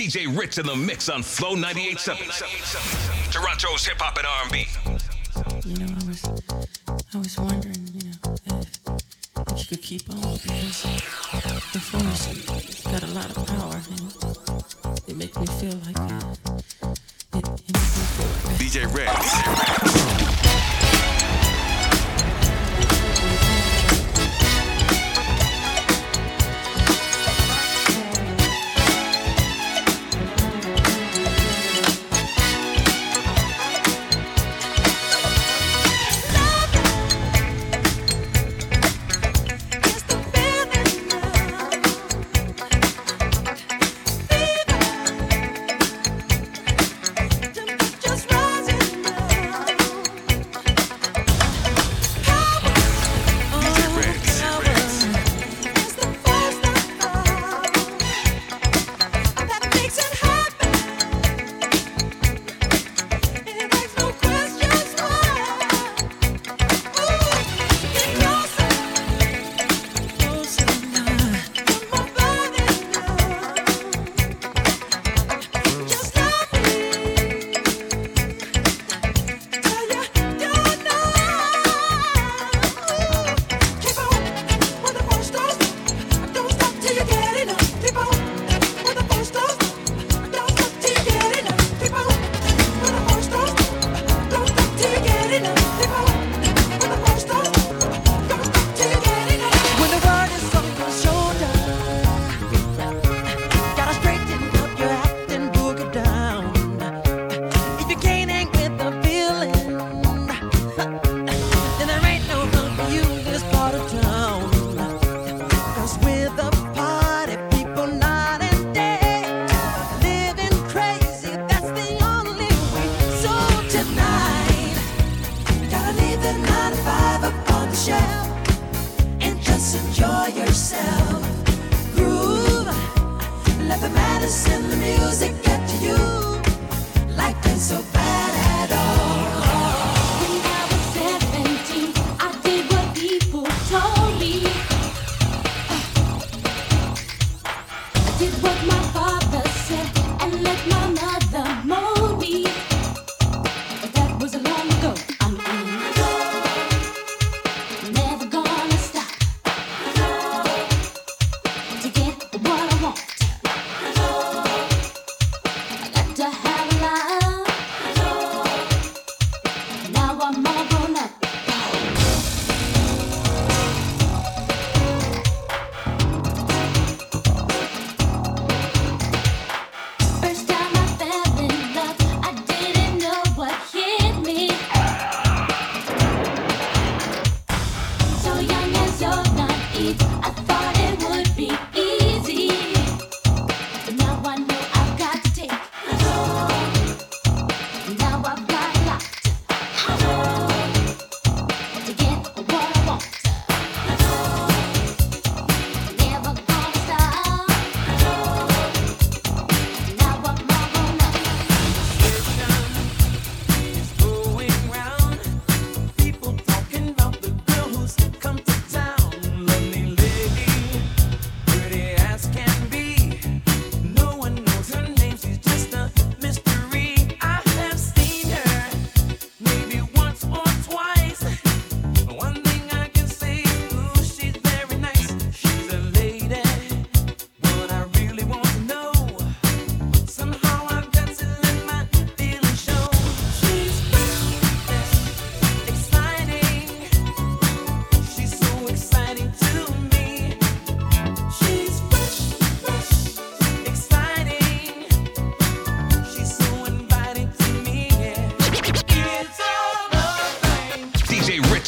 [0.00, 3.30] DJ Rich in the mix on Flow 98.7.
[3.30, 4.66] Toronto's hip hop and R&B.
[5.68, 6.24] You know, I was,
[7.12, 8.16] I was wondering, you know,
[8.46, 8.80] if,
[9.52, 10.84] if you could keep on because
[11.74, 16.24] the force got a lot of power and it makes me feel like it,
[17.34, 18.88] it, it makes me feel like DJ
[20.16, 20.19] Rich.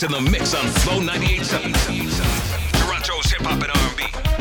[0.03, 2.81] In the mix on Flow 98.7.
[2.81, 4.32] Toronto's hip hop and R&B.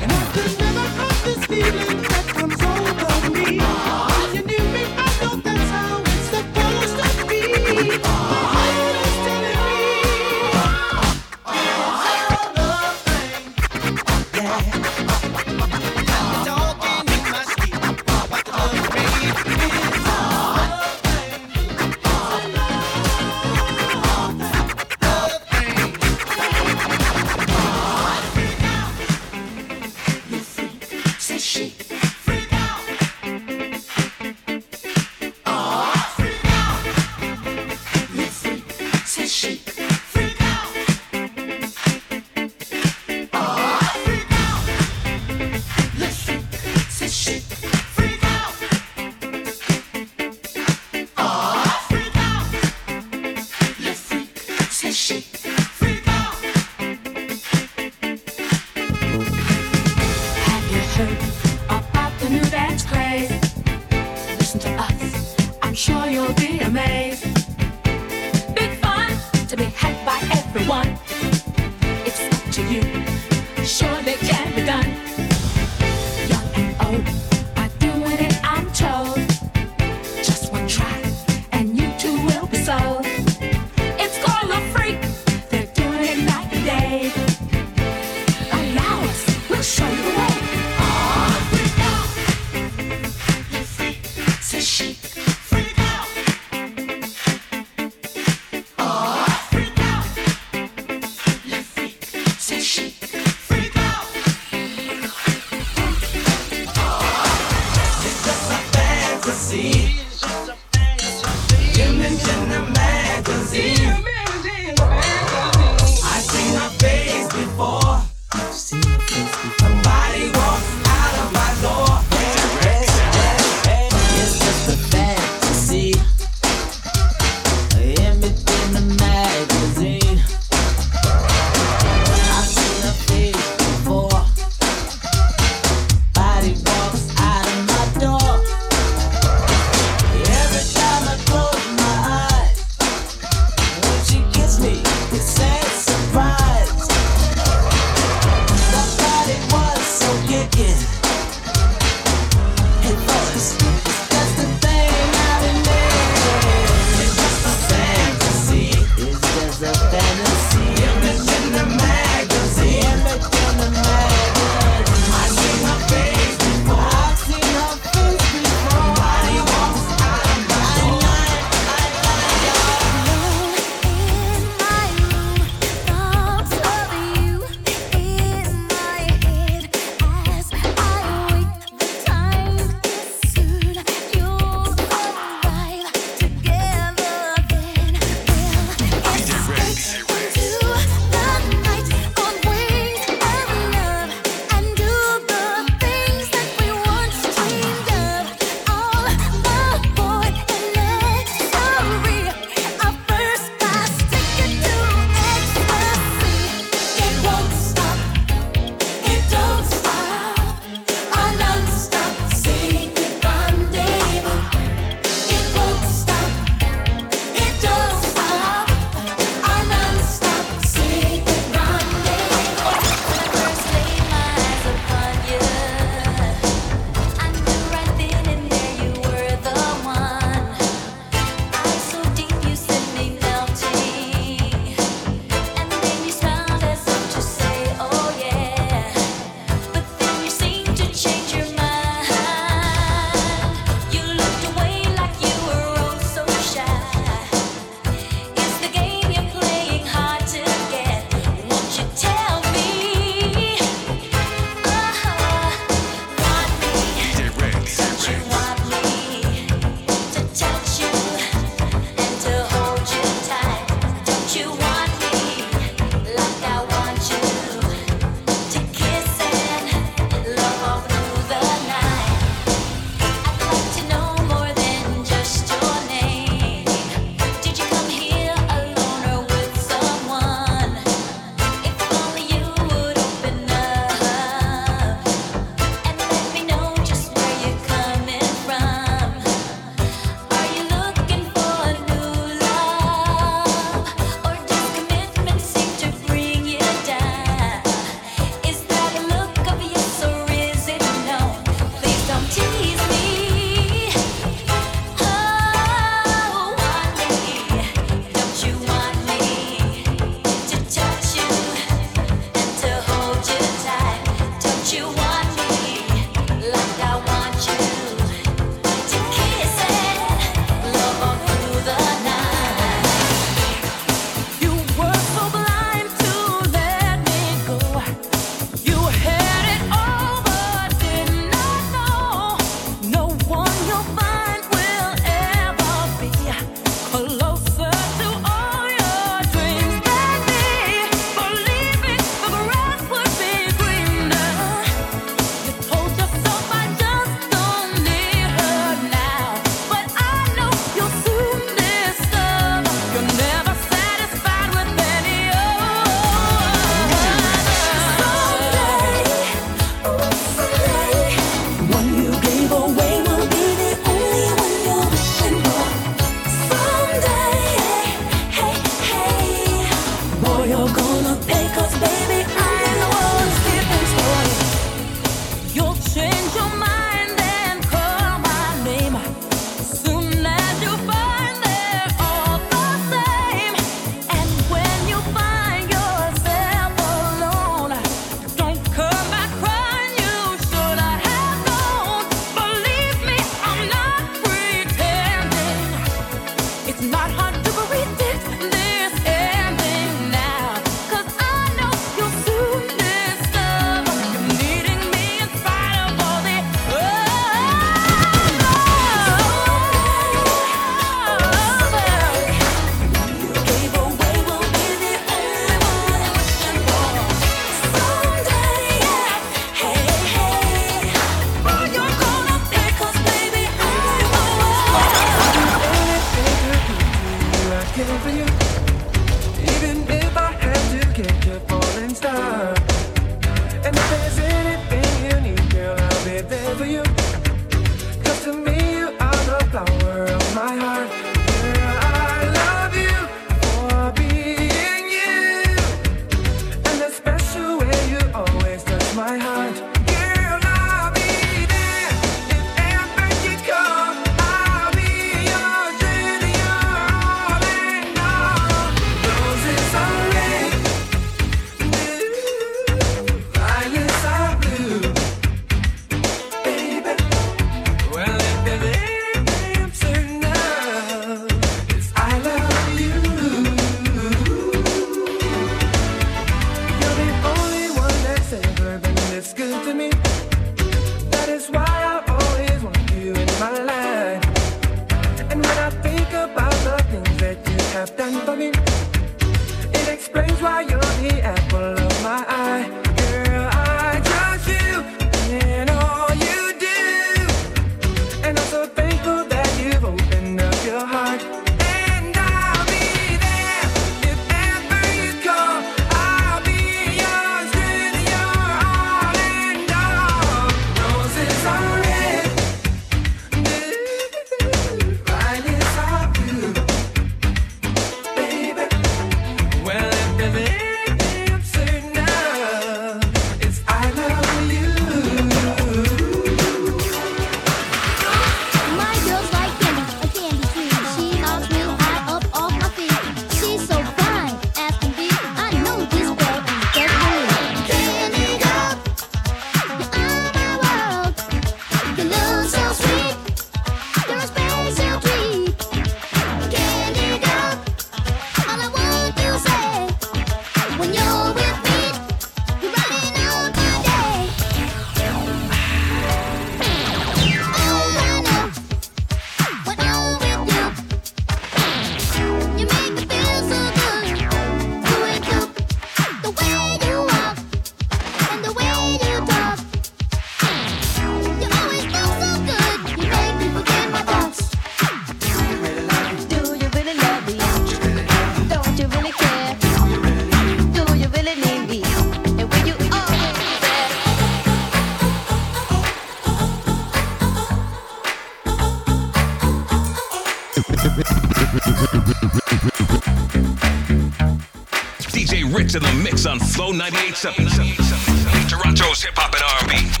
[595.71, 598.49] to the mix on Flow 98.7.
[598.49, 600.00] Toronto's hip hop and R&B.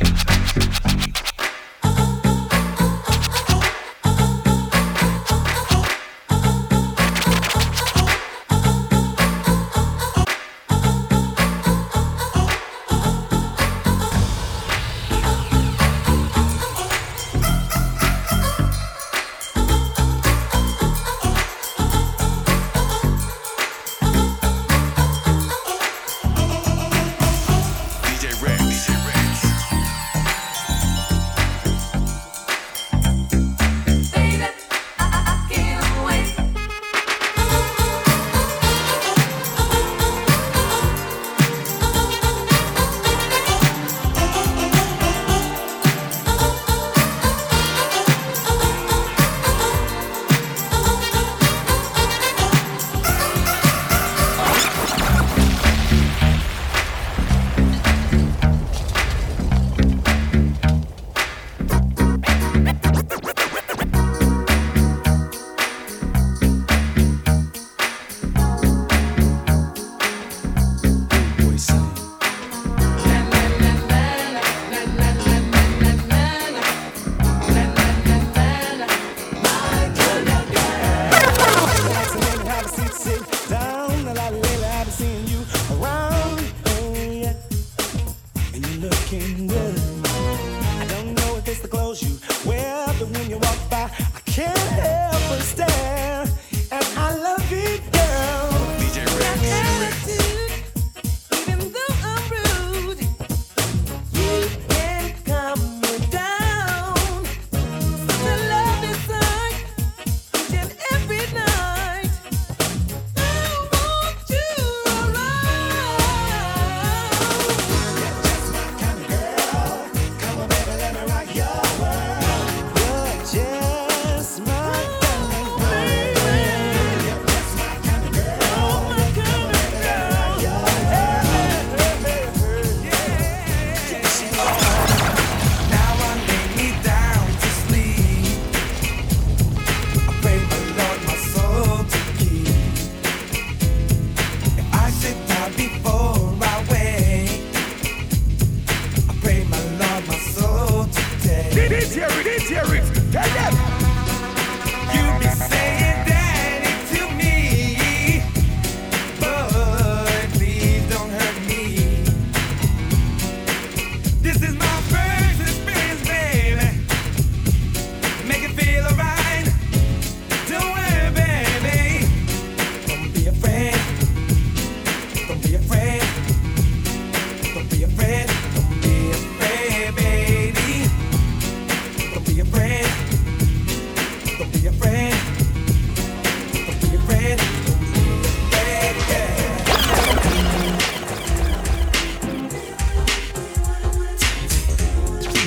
[83.03, 83.30] dancing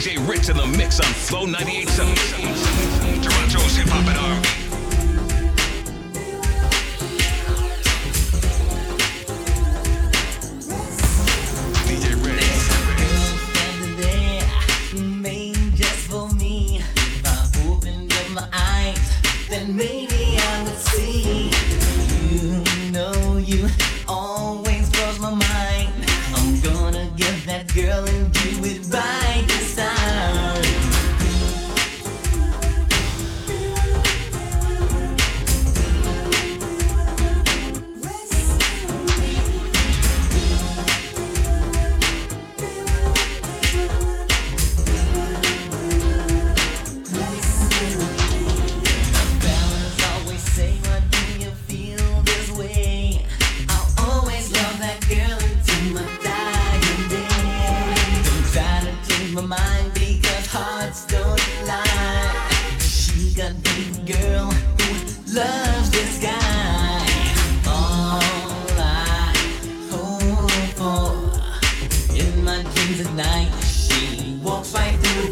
[0.05, 3.23] DJ Rich in the mix on Flow 98.7.
[3.23, 4.64] Toronto's hip hop and R&B.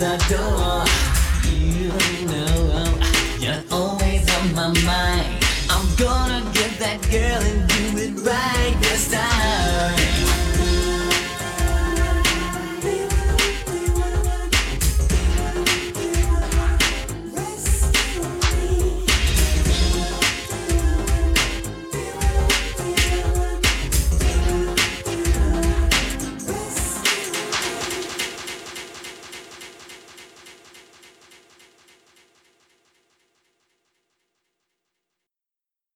[0.02, 0.84] the door.
[1.48, 2.71] You know.